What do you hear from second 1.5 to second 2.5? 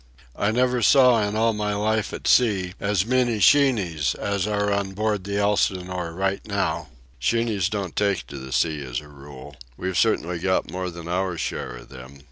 my life at